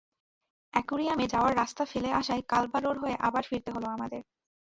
[0.73, 4.21] অ্যাকুরিয়ামে যাওয়ার রাস্তা ফেলে আসায় কালবা রোড হয়ে আবার ফিরতে হলো আমাদের।